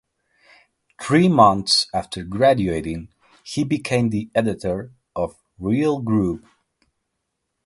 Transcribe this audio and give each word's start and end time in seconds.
Three 0.99 1.27
months 1.29 1.85
after 1.93 2.23
graduating 2.23 3.09
he 3.43 3.63
became 3.63 4.09
the 4.09 4.31
editor 4.33 4.93
of 5.15 5.35
"Real 5.59 5.99
Groove". 6.01 6.43